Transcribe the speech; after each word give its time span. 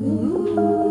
Ooh. 0.00 0.81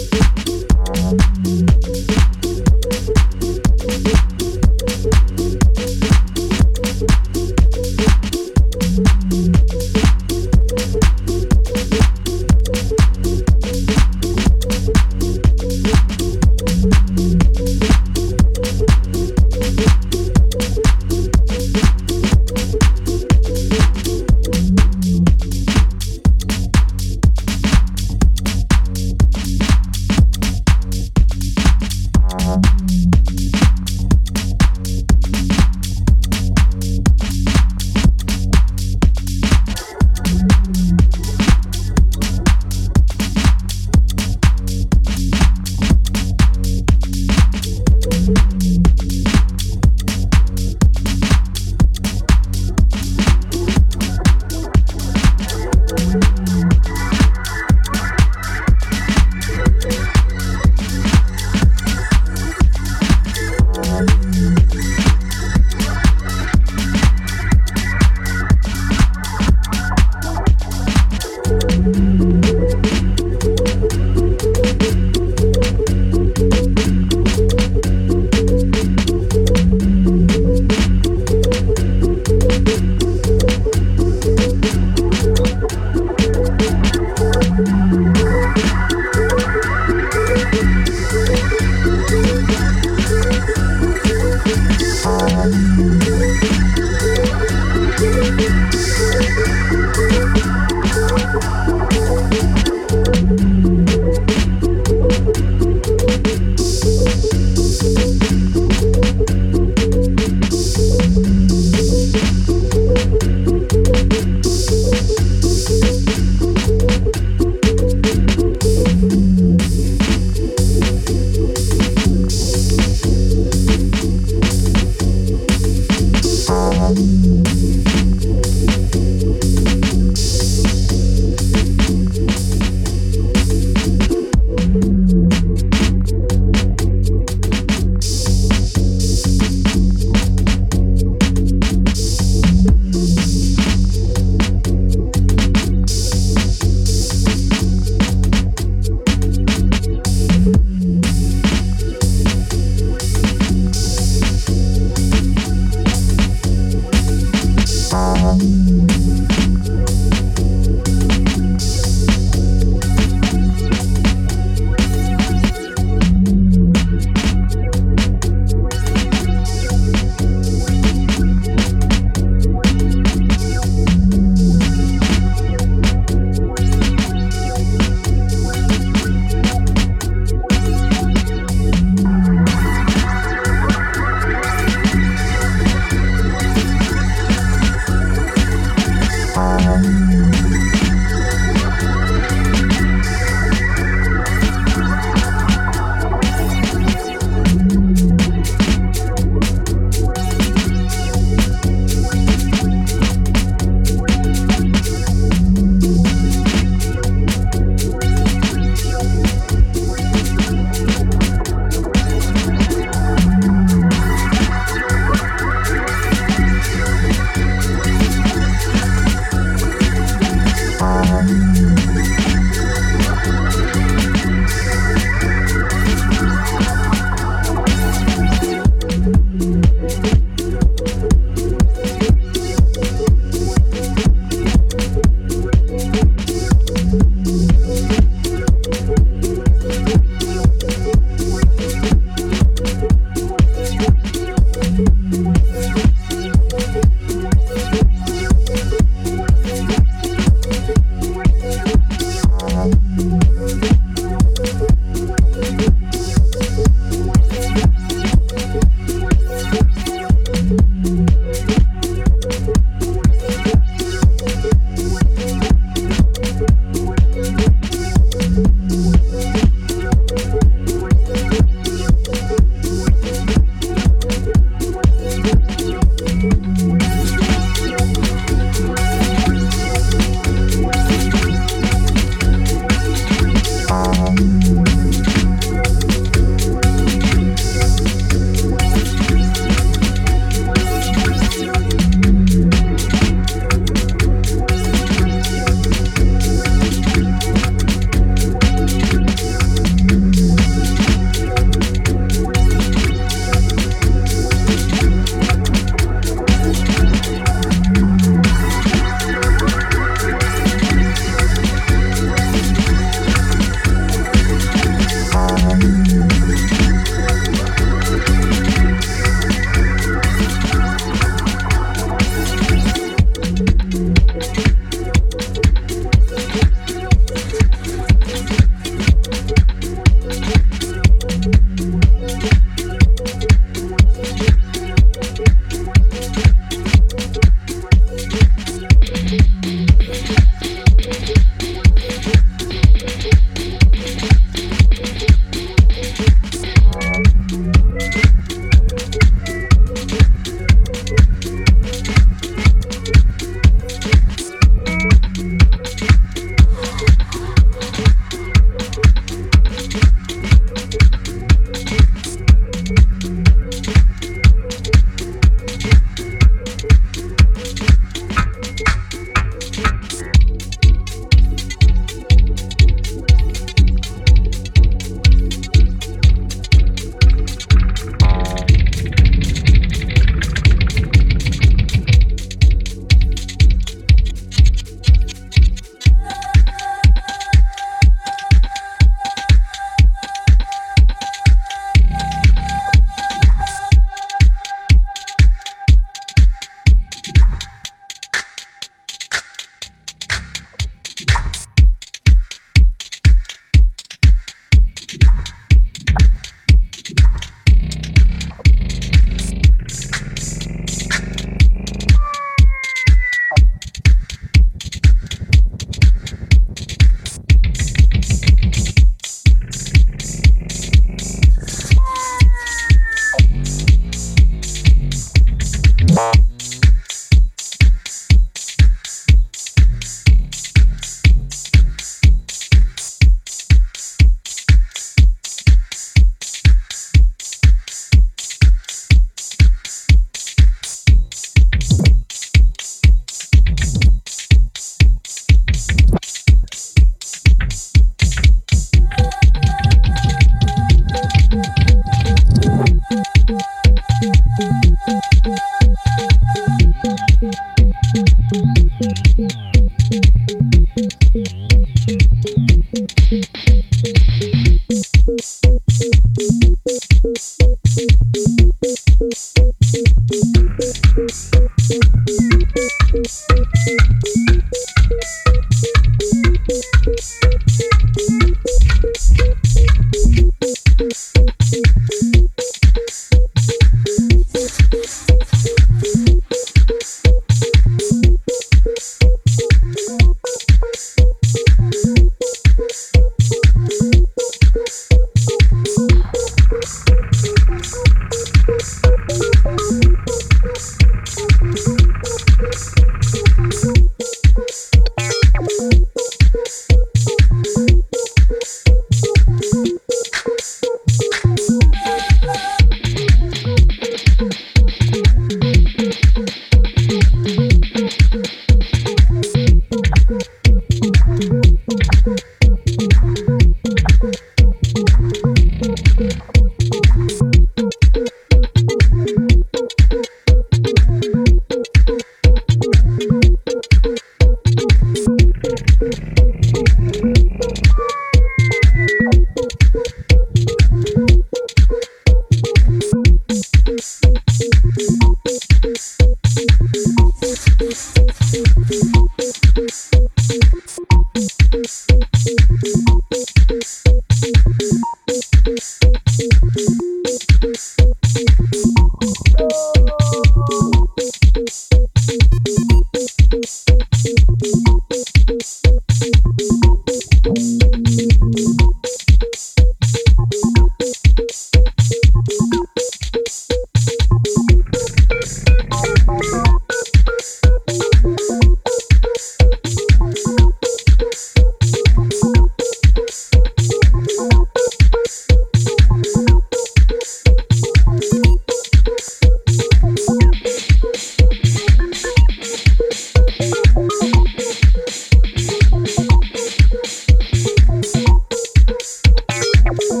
Thanks. 599.73 600.00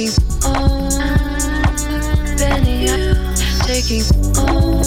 taking 0.00 0.44
on, 0.44 0.90
taking 3.66 4.02
on. 4.38 4.79